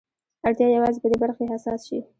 اړتيا 0.45 0.67
يوازې 0.77 0.99
په 1.01 1.07
دې 1.11 1.17
برخه 1.23 1.37
کې 1.45 1.51
حساس 1.53 1.81
شي. 1.87 1.99